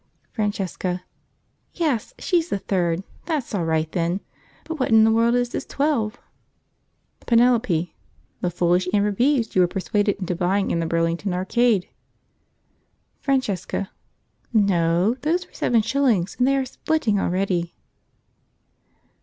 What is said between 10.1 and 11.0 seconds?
into buying in the